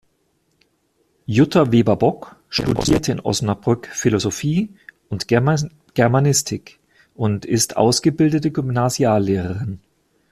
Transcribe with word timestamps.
Jutta 1.27 1.71
Weber-Bock 1.71 2.35
studierte 2.49 3.11
in 3.11 3.19
Osnabrück 3.19 3.85
Philosophie 3.91 4.73
und 5.09 5.27
Germanistik 5.27 6.79
und 7.13 7.45
ist 7.45 7.77
ausgebildete 7.77 8.49
Gymnasiallehrerin. 8.51 9.79